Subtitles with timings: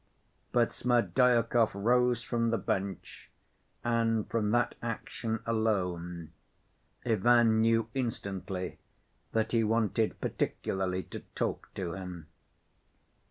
[0.51, 3.29] But Smerdyakov rose from the bench,
[3.83, 6.31] and from that action alone,
[7.05, 8.79] Ivan knew instantly
[9.33, 12.25] that he wanted particularly to talk to him.